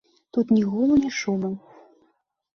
[0.37, 1.53] Тут ні гулу, ні шуму.